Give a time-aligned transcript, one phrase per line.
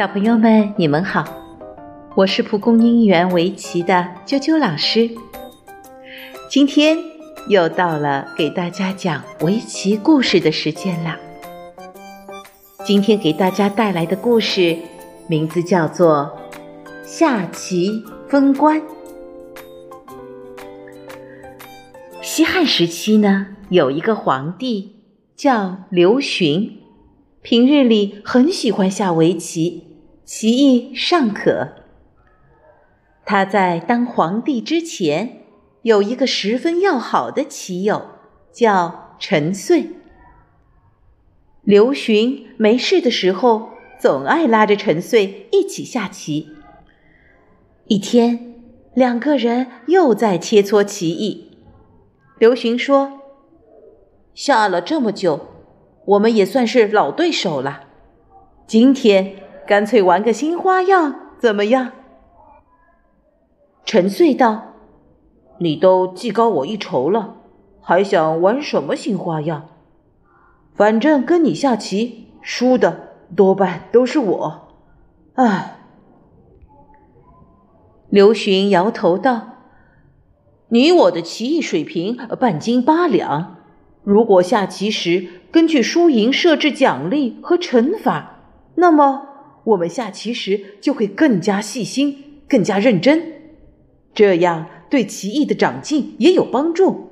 [0.00, 1.22] 小朋友们，你们好，
[2.14, 5.10] 我是蒲公英园围棋的啾啾老师。
[6.48, 6.96] 今天
[7.50, 11.18] 又到了给大家讲围棋故事的时间了。
[12.82, 14.74] 今天给大家带来的故事
[15.28, 16.34] 名字叫做
[17.06, 18.80] 《下棋封官》。
[22.22, 24.96] 西汉时期呢，有一个皇帝
[25.36, 26.78] 叫刘询。
[27.42, 29.89] 平日里很喜欢下围棋，
[30.32, 31.70] 棋艺尚可。
[33.24, 35.42] 他在当皇帝之前，
[35.82, 38.10] 有一个十分要好的棋友，
[38.52, 39.88] 叫陈遂。
[41.62, 46.50] 刘询没事的时候，总爱拉着陈遂一起下棋。
[47.88, 48.54] 一天，
[48.94, 51.58] 两个人又在切磋棋艺。
[52.38, 53.18] 刘询说
[54.32, 55.48] ：“下了这么久。”
[56.06, 57.88] 我们也算是老对手了，
[58.68, 59.34] 今天
[59.70, 61.92] 干脆玩个新花样，怎么样？
[63.84, 64.74] 陈遂道
[65.62, 67.36] ：“你都技高我一筹了，
[67.80, 69.68] 还想玩什么新花样？
[70.74, 74.74] 反正跟你下棋，输的多半都是我。”
[75.38, 75.76] 唉，
[78.08, 79.50] 刘询摇头道
[80.70, 83.58] ：“你我的棋艺水平半斤八两。”
[84.02, 88.40] 如果下棋时根据输赢设置奖励和惩罚，
[88.74, 89.28] 那么
[89.70, 93.22] 我们下棋时就会更加细心、更加认真，
[94.14, 97.10] 这样对棋艺的长进也有帮助。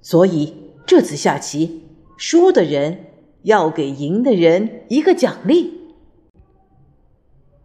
[0.00, 0.54] 所以
[0.86, 1.82] 这次下棋，
[2.18, 3.06] 输的人
[3.42, 5.72] 要给赢的人一个奖励。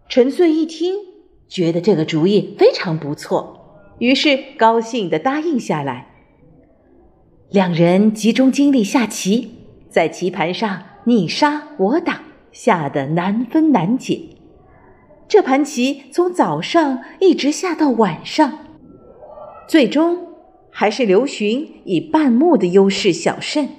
[0.08, 0.96] 陈遂一听，
[1.48, 6.08] 觉得这个主意非常不错，于是高兴地答应下来。
[7.50, 9.52] 两人集中精力下棋，
[9.90, 14.22] 在棋盘上你杀我挡，下得难分难解。
[15.28, 18.60] 这盘棋从早上一直下到晚上，
[19.68, 20.28] 最终
[20.72, 23.70] 还是刘询以半目的优势小胜。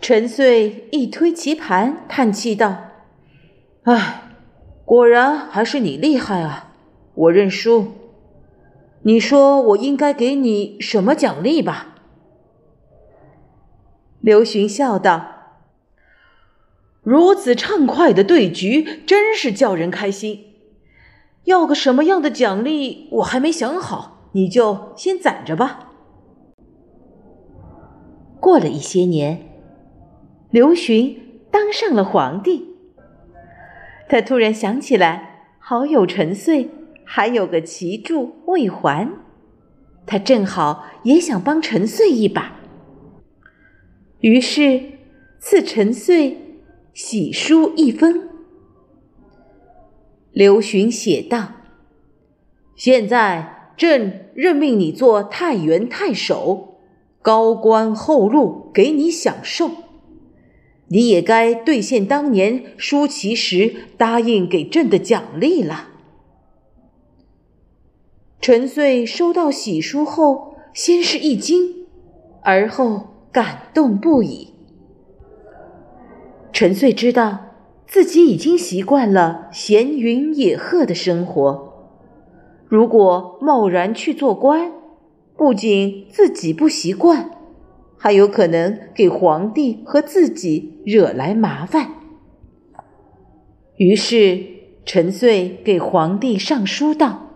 [0.00, 2.76] 陈遂一推棋盘，叹气道
[3.84, 4.22] ：“唉，
[4.84, 6.72] 果然还是你厉害啊！
[7.14, 7.92] 我认输。”
[9.02, 11.94] 你说我应该给你什么奖励吧？
[14.20, 15.37] 刘询笑道
[17.08, 20.44] ：“如此畅快的对局，真是叫人开心。
[21.44, 25.88] 要个什么样的奖励，我还没想好，你就先攒着吧。”
[28.38, 29.48] 过了一些年，
[30.50, 32.76] 刘询当上了皇帝。
[34.06, 36.68] 他突然想起来，好友陈遂。
[37.06, 39.08] 还有个棋柱未还，
[40.04, 42.60] 他正好也想帮陈遂一把，
[44.20, 44.82] 于是
[45.38, 46.36] 赐陈遂
[47.00, 48.28] 喜书一封。
[50.32, 51.52] 刘询写道
[52.74, 56.80] ：“现在朕任命你做太原太守，
[57.22, 59.70] 高官厚禄给你享受，
[60.88, 65.90] 你也该兑现当年输棋时答应给朕的奖励了。”
[68.42, 71.86] 陈遂收到喜书后，先是一惊，
[72.42, 74.57] 而后感动不已。
[76.58, 77.54] 陈遂知道
[77.86, 81.86] 自己已经习惯了闲云野鹤的生活，
[82.66, 84.72] 如果贸然去做官，
[85.36, 87.30] 不仅自己不习惯，
[87.96, 91.92] 还有可能给皇帝和自己惹来麻烦。
[93.76, 94.40] 于是，
[94.84, 97.28] 陈遂给皇帝上书道。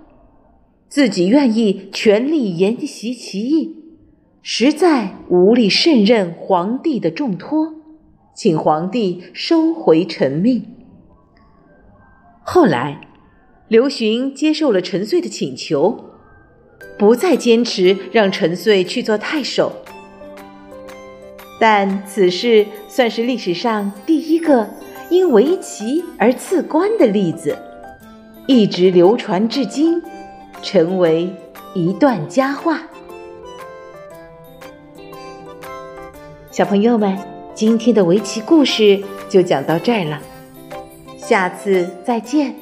[0.89, 3.77] 自己愿意全力研习其意，
[4.43, 7.77] 实在无力胜任皇帝的重托，
[8.35, 10.67] 请皇帝收回臣命。
[12.43, 13.01] 后来，
[13.69, 16.11] 刘询接受了陈遂的请求，
[16.99, 19.73] 不再坚持让陈遂去做太守。
[21.61, 24.69] 但此事算是历史上第一个
[25.11, 27.57] 因围棋而赐官的例子，
[28.47, 30.03] 一直流传至今。
[30.65, 31.29] 成为
[31.75, 32.83] 一段佳话。
[36.53, 37.19] 小朋友们，
[37.63, 40.21] 今天的围棋故事就讲到这儿了，
[41.17, 42.53] 下次再见。